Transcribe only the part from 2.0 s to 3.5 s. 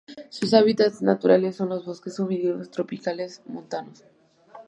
húmedos tropicales